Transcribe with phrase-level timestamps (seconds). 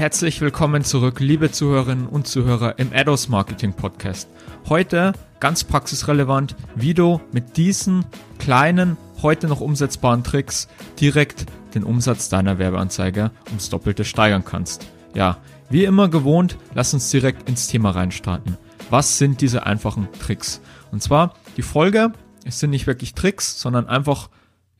[0.00, 4.30] Herzlich willkommen zurück, liebe Zuhörerinnen und Zuhörer im Ados Marketing Podcast.
[4.66, 8.06] Heute ganz praxisrelevant, wie du mit diesen
[8.38, 10.68] kleinen, heute noch umsetzbaren Tricks
[10.98, 11.44] direkt
[11.74, 14.86] den Umsatz deiner Werbeanzeige ums Doppelte steigern kannst.
[15.12, 15.36] Ja,
[15.68, 18.56] wie immer gewohnt, lass uns direkt ins Thema reinstarten.
[18.88, 20.62] Was sind diese einfachen Tricks?
[20.92, 22.12] Und zwar die Folge,
[22.46, 24.30] es sind nicht wirklich Tricks, sondern einfach,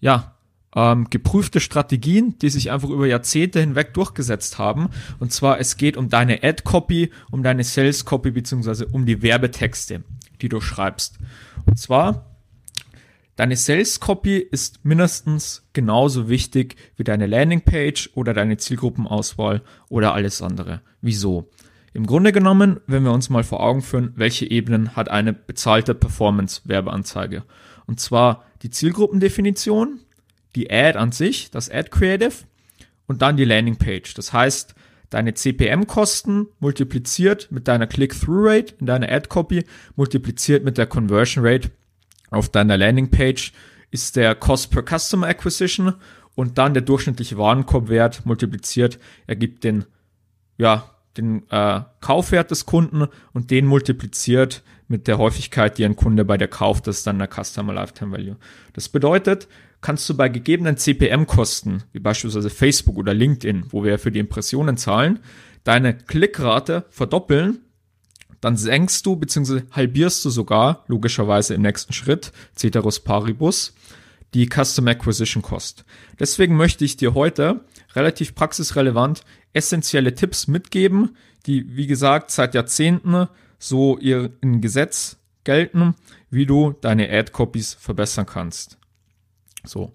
[0.00, 0.34] ja,
[0.74, 4.90] ähm, geprüfte Strategien, die sich einfach über Jahrzehnte hinweg durchgesetzt haben.
[5.18, 10.04] Und zwar, es geht um deine Ad-Copy, um deine Sales-Copy, beziehungsweise um die Werbetexte,
[10.40, 11.18] die du schreibst.
[11.66, 12.36] Und zwar,
[13.36, 20.82] deine Sales-Copy ist mindestens genauso wichtig wie deine Landing-Page oder deine Zielgruppenauswahl oder alles andere.
[21.00, 21.50] Wieso?
[21.92, 25.92] Im Grunde genommen, wenn wir uns mal vor Augen führen, welche Ebenen hat eine bezahlte
[25.94, 27.42] Performance-Werbeanzeige?
[27.86, 29.98] Und zwar die Zielgruppendefinition,
[30.54, 32.32] die Ad an sich, das Ad Creative
[33.06, 34.14] und dann die Landing Page.
[34.14, 34.74] Das heißt,
[35.10, 39.64] deine CPM-Kosten multipliziert mit deiner Click-Through-Rate in deiner Ad-Copy,
[39.96, 41.70] multipliziert mit der Conversion Rate
[42.30, 43.52] auf deiner Landing Page
[43.90, 45.94] ist der Cost per Customer Acquisition
[46.34, 49.84] und dann der durchschnittliche Warenkorbwert multipliziert ergibt den,
[50.58, 56.24] ja, den äh, Kaufwert des Kunden und den multipliziert mit der Häufigkeit, die ein Kunde
[56.24, 58.36] bei dir kauft, das ist dann der Customer Lifetime Value.
[58.72, 59.48] Das bedeutet,
[59.80, 64.76] kannst du bei gegebenen CPM-Kosten, wie beispielsweise Facebook oder LinkedIn, wo wir für die Impressionen
[64.76, 65.20] zahlen,
[65.64, 67.60] deine Klickrate verdoppeln,
[68.40, 69.62] dann senkst du bzw.
[69.72, 73.74] halbierst du sogar, logischerweise im nächsten Schritt, Ceteris Paribus,
[74.34, 75.84] die Custom Acquisition Cost.
[76.18, 77.64] Deswegen möchte ich dir heute
[77.94, 83.26] relativ praxisrelevant essentielle Tipps mitgeben, die, wie gesagt, seit Jahrzehnten
[83.58, 85.94] so ihr in Gesetz gelten,
[86.30, 88.79] wie du deine Ad-Copies verbessern kannst.
[89.64, 89.92] So.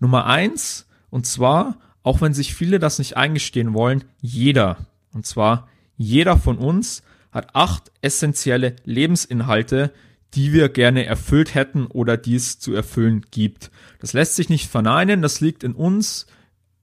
[0.00, 4.76] Nummer eins, und zwar, auch wenn sich viele das nicht eingestehen wollen, jeder,
[5.12, 9.92] und zwar jeder von uns hat acht essentielle Lebensinhalte,
[10.34, 13.70] die wir gerne erfüllt hätten oder die es zu erfüllen gibt.
[14.00, 16.26] Das lässt sich nicht verneinen, das liegt in uns,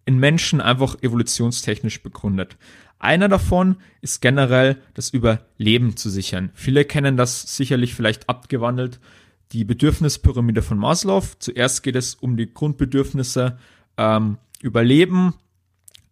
[0.06, 2.58] in Menschen einfach evolutionstechnisch begründet.
[3.00, 6.52] Einer davon ist generell das Überleben zu sichern.
[6.54, 9.00] Viele kennen das sicherlich vielleicht abgewandelt
[9.54, 11.24] die Bedürfnispyramide von Maslow.
[11.40, 13.58] Zuerst geht es um die Grundbedürfnisse
[13.98, 15.36] ähm, Überleben,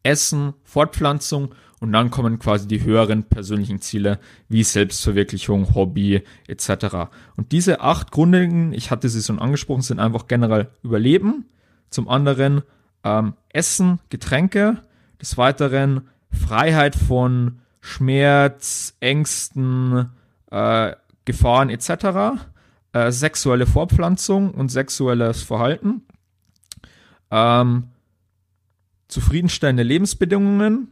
[0.04, 4.20] Essen, Fortpflanzung und dann kommen quasi die höheren persönlichen Ziele
[4.50, 7.10] wie Selbstverwirklichung, Hobby etc.
[7.36, 11.46] Und diese acht grundlegenden, ich hatte sie schon angesprochen, sind einfach generell Überleben,
[11.90, 12.62] zum anderen
[13.04, 14.78] ähm, Essen, Getränke,
[15.20, 20.10] des Weiteren Freiheit von Schmerz, Ängsten,
[20.52, 20.94] äh,
[21.26, 22.38] Gefahren etc
[22.94, 26.04] äh, sexuelle Fortpflanzung und sexuelles Verhalten,
[27.30, 27.86] ähm,
[29.08, 30.90] zufriedenstellende Lebensbedingungen.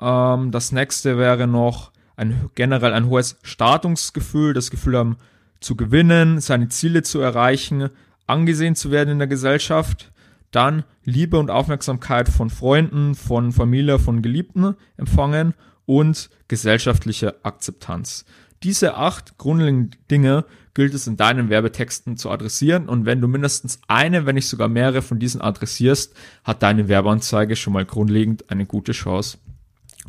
[0.00, 5.16] Ähm, das nächste wäre noch ein, generell ein hohes Startungsgefühl, das Gefühl haben,
[5.60, 7.88] zu gewinnen, seine Ziele zu erreichen,
[8.26, 10.12] angesehen zu werden in der Gesellschaft.
[10.50, 15.54] Dann Liebe und Aufmerksamkeit von Freunden, von Familie, von Geliebten empfangen
[15.86, 18.24] und gesellschaftliche Akzeptanz.
[18.64, 23.78] Diese acht grundlegenden Dinge gilt es in deinen Werbetexten zu adressieren und wenn du mindestens
[23.88, 28.64] eine, wenn nicht sogar mehrere von diesen adressierst, hat deine Werbeanzeige schon mal grundlegend eine
[28.64, 29.36] gute Chance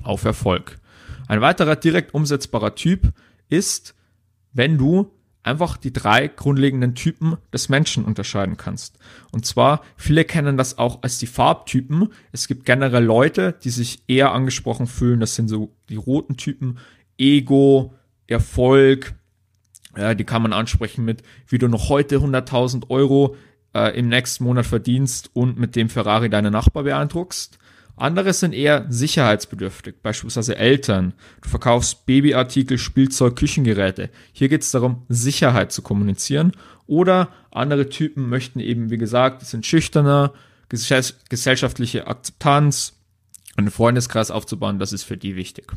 [0.04, 0.80] auf Erfolg.
[1.28, 3.12] Ein weiterer direkt umsetzbarer Typ
[3.50, 3.94] ist,
[4.54, 5.12] wenn du
[5.44, 8.98] einfach die drei grundlegenden Typen des Menschen unterscheiden kannst.
[9.32, 12.14] Und zwar, viele kennen das auch als die Farbtypen.
[12.32, 15.20] Es gibt generell Leute, die sich eher angesprochen fühlen.
[15.20, 16.80] Das sind so die roten Typen.
[17.18, 17.94] Ego,
[18.28, 19.14] Erfolg,
[19.98, 23.36] ja, die kann man ansprechen mit, wie du noch heute 100.000 Euro
[23.74, 27.60] äh, im nächsten Monat verdienst und mit dem Ferrari deine Nachbar beeindruckst.
[27.98, 31.14] Andere sind eher sicherheitsbedürftig, beispielsweise Eltern.
[31.42, 34.10] Du verkaufst Babyartikel, Spielzeug, Küchengeräte.
[34.34, 36.52] Hier geht es darum, Sicherheit zu kommunizieren.
[36.88, 40.34] Oder andere Typen möchten eben, wie gesagt, sind schüchterner,
[40.68, 43.00] gesellschaftliche Akzeptanz,
[43.56, 45.72] einen Freundeskreis aufzubauen, das ist für die wichtig.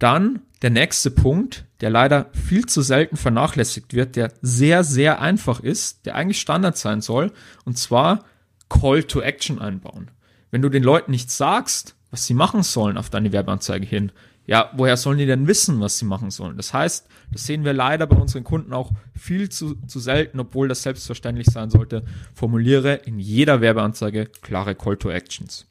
[0.00, 5.60] Dann der nächste Punkt, der leider viel zu selten vernachlässigt wird, der sehr, sehr einfach
[5.60, 7.32] ist, der eigentlich Standard sein soll,
[7.64, 8.24] und zwar
[8.68, 10.10] Call to Action einbauen.
[10.50, 14.12] Wenn du den Leuten nicht sagst, was sie machen sollen auf deine Werbeanzeige hin,
[14.46, 16.56] ja, woher sollen die denn wissen, was sie machen sollen?
[16.56, 20.68] Das heißt, das sehen wir leider bei unseren Kunden auch viel zu, zu selten, obwohl
[20.68, 22.02] das selbstverständlich sein sollte.
[22.32, 25.66] Formuliere in jeder Werbeanzeige klare Call to Actions.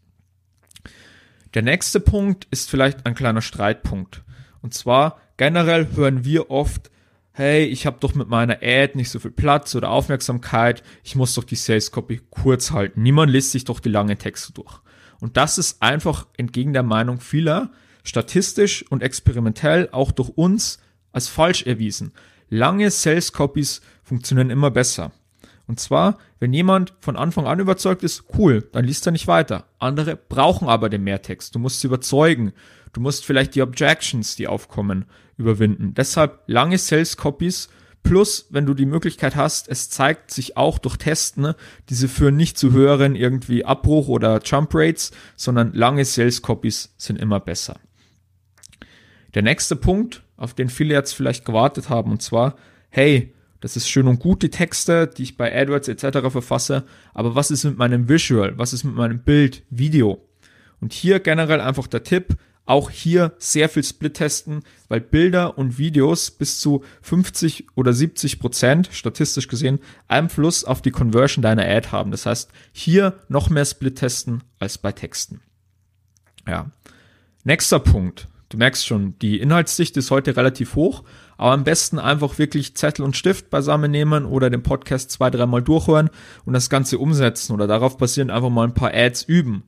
[1.55, 4.21] Der nächste Punkt ist vielleicht ein kleiner Streitpunkt.
[4.67, 6.91] Und zwar generell hören wir oft,
[7.31, 11.33] hey, ich habe doch mit meiner Ad nicht so viel Platz oder Aufmerksamkeit, ich muss
[11.35, 13.01] doch die Sales Copy kurz halten.
[13.01, 14.81] Niemand liest sich doch die lange Texte durch.
[15.21, 17.71] Und das ist einfach entgegen der Meinung vieler
[18.03, 20.79] statistisch und experimentell auch durch uns
[21.13, 22.11] als falsch erwiesen.
[22.49, 25.13] Lange Sales Copies funktionieren immer besser.
[25.65, 29.65] Und zwar, wenn jemand von Anfang an überzeugt ist, cool, dann liest er nicht weiter.
[29.79, 31.55] Andere brauchen aber den Mehrtext.
[31.55, 32.51] Du musst sie überzeugen.
[32.93, 35.05] Du musst vielleicht die Objections, die aufkommen,
[35.37, 35.93] überwinden.
[35.93, 37.69] Deshalb lange Sales Copies
[38.03, 41.55] plus, wenn du die Möglichkeit hast, es zeigt sich auch durch Testen, ne,
[41.89, 47.19] diese führen nicht zu höheren irgendwie Abbruch oder Jump Rates, sondern lange Sales Copies sind
[47.19, 47.79] immer besser.
[49.33, 52.55] Der nächste Punkt, auf den viele jetzt vielleicht gewartet haben, und zwar,
[52.89, 56.29] hey, das ist schön und gut, die Texte, die ich bei AdWords etc.
[56.29, 58.57] verfasse, aber was ist mit meinem Visual?
[58.57, 60.23] Was ist mit meinem Bild, Video?
[60.79, 65.77] Und hier generell einfach der Tipp, auch hier sehr viel Split testen, weil Bilder und
[65.77, 71.89] Videos bis zu 50 oder 70 Prozent, statistisch gesehen, Einfluss auf die Conversion deiner Ad
[71.91, 72.11] haben.
[72.11, 75.41] Das heißt, hier noch mehr Split testen als bei Texten.
[76.47, 76.71] Ja.
[77.43, 78.27] Nächster Punkt.
[78.49, 81.03] Du merkst schon, die Inhaltsdichte ist heute relativ hoch,
[81.37, 85.61] aber am besten einfach wirklich Zettel und Stift beisammen nehmen oder den Podcast zwei, dreimal
[85.61, 86.09] durchhören
[86.45, 89.63] und das Ganze umsetzen oder darauf basierend einfach mal ein paar Ads üben.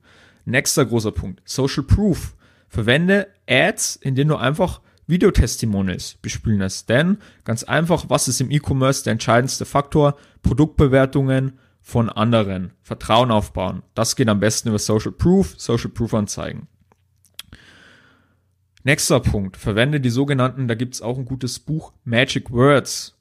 [0.46, 1.42] Nächster großer Punkt.
[1.44, 2.34] Social Proof.
[2.70, 6.88] Verwende Ads, in denen du einfach Videotestimonials bespielen lässt.
[6.88, 10.16] Denn ganz einfach, was ist im E-Commerce der entscheidendste Faktor?
[10.42, 12.72] Produktbewertungen von anderen.
[12.82, 13.82] Vertrauen aufbauen.
[13.94, 16.68] Das geht am besten über Social Proof, Social Proof Anzeigen.
[18.84, 19.56] Nächster Punkt.
[19.56, 23.18] Verwende die sogenannten, da gibt's auch ein gutes Buch, Magic Words.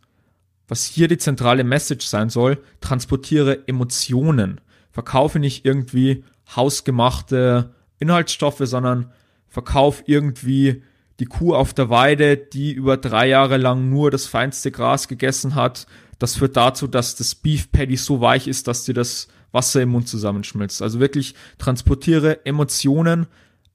[0.67, 4.61] Was hier die zentrale Message sein soll, transportiere Emotionen.
[4.91, 6.23] Verkaufe nicht irgendwie
[6.55, 9.11] hausgemachte Inhaltsstoffe, sondern
[9.49, 10.83] verkauf irgendwie
[11.19, 15.55] die Kuh auf der Weide, die über drei Jahre lang nur das feinste Gras gegessen
[15.55, 15.85] hat.
[16.17, 19.89] Das führt dazu, dass das Beef Patty so weich ist, dass dir das Wasser im
[19.89, 20.81] Mund zusammenschmilzt.
[20.81, 23.27] Also wirklich transportiere Emotionen,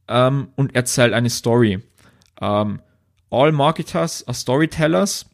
[0.08, 1.82] ähm, und erzählt eine Story.
[2.40, 2.80] Ähm,
[3.30, 5.26] All Marketers are Storytellers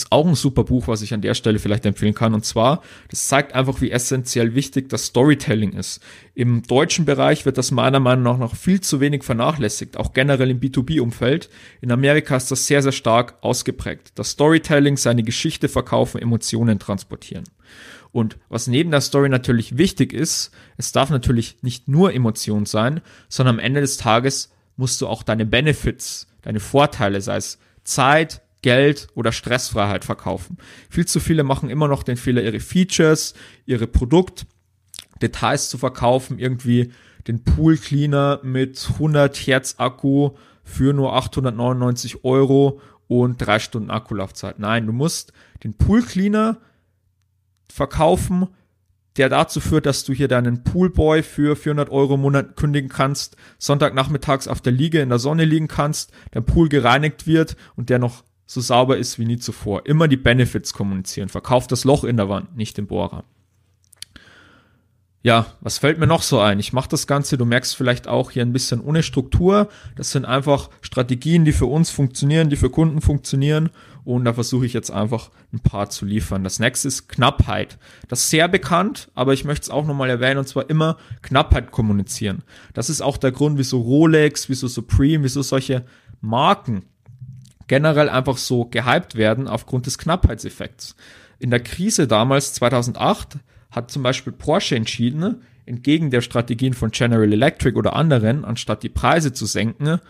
[0.00, 2.32] ist auch ein super Buch, was ich an der Stelle vielleicht empfehlen kann.
[2.32, 6.00] Und zwar, das zeigt einfach, wie essentiell wichtig das Storytelling ist.
[6.34, 10.50] Im deutschen Bereich wird das meiner Meinung nach noch viel zu wenig vernachlässigt, auch generell
[10.50, 11.50] im B2B-Umfeld.
[11.82, 14.12] In Amerika ist das sehr, sehr stark ausgeprägt.
[14.14, 17.44] Das Storytelling, seine Geschichte verkaufen, Emotionen transportieren.
[18.12, 23.00] Und was neben der Story natürlich wichtig ist, es darf natürlich nicht nur Emotion sein,
[23.28, 28.42] sondern am Ende des Tages musst du auch deine Benefits, deine Vorteile, sei es Zeit,
[28.62, 30.56] Geld oder Stressfreiheit verkaufen.
[30.88, 33.34] Viel zu viele machen immer noch den Fehler, ihre Features,
[33.66, 36.92] ihre Produktdetails zu verkaufen, irgendwie
[37.26, 40.30] den Pool Cleaner mit 100 Hertz Akku
[40.64, 44.58] für nur 899 Euro und drei Stunden Akkulaufzeit.
[44.58, 45.32] Nein, du musst
[45.64, 46.58] den Pool Cleaner
[47.70, 48.48] verkaufen,
[49.16, 53.36] der dazu führt, dass du hier deinen Poolboy für 400 Euro im Monat kündigen kannst,
[53.58, 57.98] Sonntagnachmittags auf der Liege in der Sonne liegen kannst, der Pool gereinigt wird und der
[57.98, 59.86] noch so sauber ist wie nie zuvor.
[59.86, 61.28] Immer die Benefits kommunizieren.
[61.28, 63.24] Verkauf das Loch in der Wand, nicht den Bohrer.
[65.24, 66.58] Ja, was fällt mir noch so ein?
[66.58, 69.68] Ich mache das Ganze, du merkst vielleicht auch hier ein bisschen ohne Struktur.
[69.94, 73.70] Das sind einfach Strategien, die für uns funktionieren, die für Kunden funktionieren.
[74.04, 76.42] Und da versuche ich jetzt einfach ein paar zu liefern.
[76.42, 77.78] Das nächste ist Knappheit.
[78.08, 81.70] Das ist sehr bekannt, aber ich möchte es auch nochmal erwähnen, und zwar immer Knappheit
[81.70, 82.42] kommunizieren.
[82.74, 85.84] Das ist auch der Grund, wieso Rolex, wieso Supreme, wieso solche
[86.20, 86.84] Marken
[87.72, 90.94] generell einfach so gehypt werden aufgrund des Knappheitseffekts.
[91.38, 93.38] In der Krise damals 2008
[93.70, 98.90] hat zum Beispiel Porsche entschieden, entgegen der Strategien von General Electric oder anderen, anstatt die
[98.90, 100.00] Preise zu senken,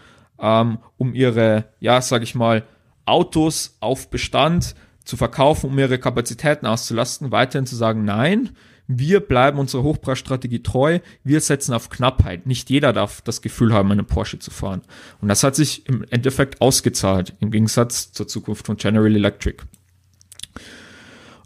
[0.41, 2.65] ähm, um ihre, ja, sag ich mal,
[3.05, 8.57] Autos auf Bestand zu verkaufen, um ihre Kapazitäten auszulasten, weiterhin zu sagen, nein,
[8.99, 12.47] wir bleiben unserer Hochpreisstrategie treu, wir setzen auf Knappheit.
[12.47, 14.83] Nicht jeder darf das Gefühl haben, einen Porsche zu fahren.
[15.21, 19.63] Und das hat sich im Endeffekt ausgezahlt, im Gegensatz zur Zukunft von General Electric.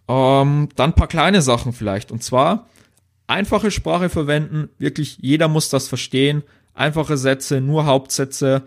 [0.08, 2.12] Ähm, dann paar kleine Sachen vielleicht.
[2.12, 2.68] Und zwar
[3.26, 4.68] einfache Sprache verwenden.
[4.78, 6.42] Wirklich jeder muss das verstehen.
[6.74, 8.62] Einfache Sätze, nur Hauptsätze.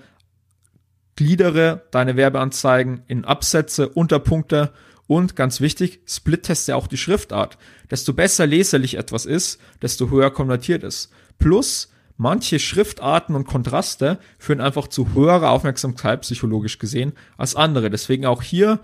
[1.16, 4.72] Gliedere deine Werbeanzeigen in Absätze, Unterpunkte
[5.10, 7.58] und ganz wichtig, split-teste auch die Schriftart.
[7.90, 11.10] Desto besser leserlich etwas ist, desto höher konvertiert es.
[11.40, 17.90] Plus, manche Schriftarten und Kontraste führen einfach zu höherer Aufmerksamkeit psychologisch gesehen als andere.
[17.90, 18.82] Deswegen auch hier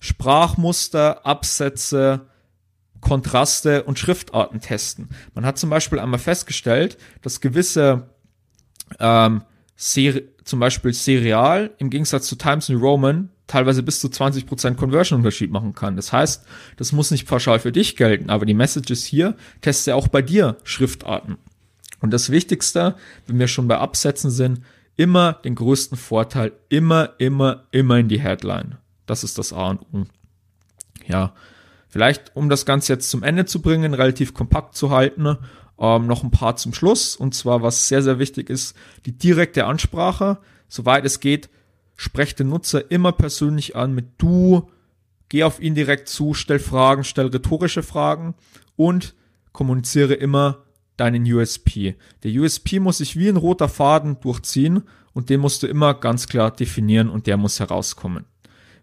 [0.00, 2.22] Sprachmuster, Absätze,
[3.02, 5.10] Kontraste und Schriftarten testen.
[5.34, 8.08] Man hat zum Beispiel einmal festgestellt, dass gewisse
[8.98, 9.42] ähm,
[9.76, 15.74] zum Beispiel Serial im Gegensatz zu Times New Roman teilweise bis zu 20% Conversion-Unterschied machen
[15.74, 15.96] kann.
[15.96, 16.44] Das heißt,
[16.76, 20.56] das muss nicht pauschal für dich gelten, aber die Messages hier teste auch bei dir
[20.64, 21.36] Schriftarten.
[22.00, 22.96] Und das Wichtigste,
[23.26, 24.60] wenn wir schon bei Absätzen sind,
[24.96, 28.78] immer den größten Vorteil, immer, immer, immer in die Headline.
[29.06, 30.04] Das ist das A und O.
[31.06, 31.34] Ja,
[31.88, 35.36] vielleicht um das Ganze jetzt zum Ende zu bringen, relativ kompakt zu halten,
[35.78, 37.16] ähm, noch ein paar zum Schluss.
[37.16, 40.38] Und zwar, was sehr, sehr wichtig ist, die direkte Ansprache.
[40.68, 41.50] Soweit es geht,
[41.96, 44.68] sprecht den Nutzer immer persönlich an mit du,
[45.28, 48.34] geh auf ihn direkt zu, stell Fragen, stell rhetorische Fragen
[48.76, 49.14] und
[49.52, 50.64] kommuniziere immer
[50.96, 51.96] deinen USP.
[52.22, 54.82] Der USP muss sich wie ein roter Faden durchziehen
[55.12, 58.26] und den musst du immer ganz klar definieren und der muss herauskommen.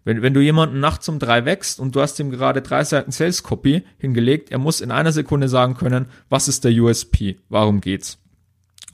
[0.04, 3.12] Wenn, wenn du jemanden nachts um drei wächst und du hast ihm gerade drei Seiten
[3.12, 7.80] Sales Copy hingelegt, er muss in einer Sekunde sagen können, was ist der USP, warum
[7.80, 8.18] geht's.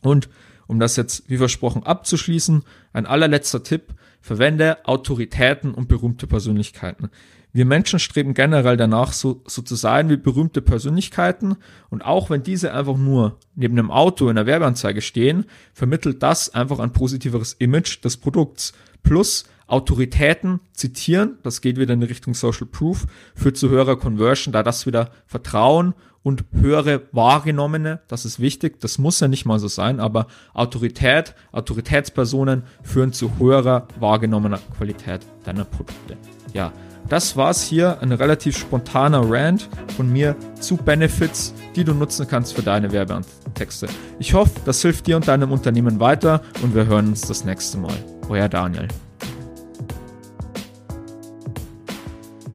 [0.03, 0.29] Und
[0.67, 7.11] um das jetzt wie versprochen abzuschließen, ein allerletzter Tipp, verwende Autoritäten und berühmte Persönlichkeiten.
[7.53, 11.57] Wir Menschen streben generell danach, so, so zu sein wie berühmte Persönlichkeiten.
[11.89, 16.55] Und auch wenn diese einfach nur neben einem Auto in der Werbeanzeige stehen, vermittelt das
[16.55, 18.75] einfach ein positiveres Image des Produkts.
[19.03, 24.63] Plus Autoritäten zitieren, das geht wieder in Richtung Social Proof, führt zu höherer Conversion, da
[24.63, 29.69] das wieder Vertrauen und höhere wahrgenommene, das ist wichtig, das muss ja nicht mal so
[29.69, 36.17] sein, aber Autorität, Autoritätspersonen führen zu höherer wahrgenommener Qualität deiner Produkte.
[36.53, 36.73] Ja,
[37.09, 42.55] das war's hier, ein relativ spontaner Rant von mir zu Benefits, die du nutzen kannst
[42.55, 43.89] für deine Werbetexte.
[44.19, 47.79] Ich hoffe, das hilft dir und deinem Unternehmen weiter und wir hören uns das nächste
[47.79, 47.97] Mal.
[48.29, 48.89] Euer Daniel.